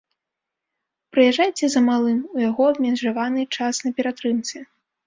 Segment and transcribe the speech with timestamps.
[1.15, 4.57] Прыязджайце за малым, у яго абмежаваны час на ператрымцы!